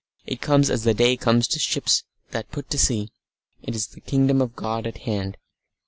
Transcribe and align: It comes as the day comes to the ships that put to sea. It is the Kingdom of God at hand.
It 0.25 0.41
comes 0.41 0.71
as 0.71 0.83
the 0.83 0.95
day 0.95 1.15
comes 1.15 1.47
to 1.47 1.57
the 1.57 1.59
ships 1.59 2.05
that 2.31 2.49
put 2.49 2.71
to 2.71 2.79
sea. 2.79 3.11
It 3.61 3.75
is 3.75 3.85
the 3.85 4.01
Kingdom 4.01 4.41
of 4.41 4.55
God 4.55 4.87
at 4.87 5.01
hand. 5.05 5.37